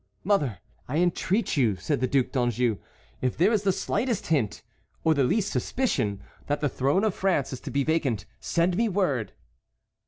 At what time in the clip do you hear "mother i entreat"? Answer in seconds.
0.23-1.55